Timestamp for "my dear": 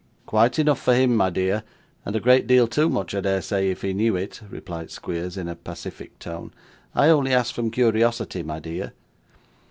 1.15-1.61, 8.41-8.93